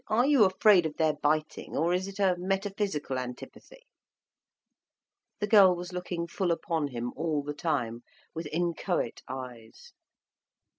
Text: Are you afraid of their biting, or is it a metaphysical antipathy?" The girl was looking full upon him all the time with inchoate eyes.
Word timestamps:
Are 0.07 0.25
you 0.25 0.45
afraid 0.45 0.87
of 0.87 0.97
their 0.97 1.13
biting, 1.13 1.77
or 1.77 1.93
is 1.93 2.07
it 2.07 2.17
a 2.17 2.35
metaphysical 2.35 3.19
antipathy?" 3.19 3.83
The 5.39 5.45
girl 5.45 5.75
was 5.75 5.93
looking 5.93 6.25
full 6.25 6.49
upon 6.49 6.87
him 6.87 7.13
all 7.15 7.43
the 7.43 7.53
time 7.53 8.01
with 8.33 8.47
inchoate 8.47 9.21
eyes. 9.27 9.93